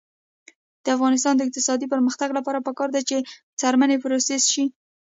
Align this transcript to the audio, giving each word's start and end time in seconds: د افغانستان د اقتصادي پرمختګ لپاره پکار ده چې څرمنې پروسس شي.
د 0.83 0.85
افغانستان 0.95 1.33
د 1.35 1.41
اقتصادي 1.47 1.87
پرمختګ 1.93 2.29
لپاره 2.37 2.63
پکار 2.67 2.89
ده 2.95 3.01
چې 3.09 3.17
څرمنې 3.59 3.97
پروسس 4.03 4.43
شي. 4.53 4.65